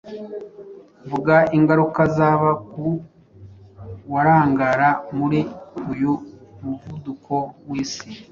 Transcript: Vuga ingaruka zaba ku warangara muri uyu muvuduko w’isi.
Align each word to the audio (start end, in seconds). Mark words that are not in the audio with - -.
Vuga 1.09 1.35
ingaruka 1.57 2.01
zaba 2.15 2.49
ku 2.71 2.85
warangara 4.13 4.89
muri 5.17 5.39
uyu 5.91 6.13
muvuduko 6.63 7.33
w’isi. 7.69 8.07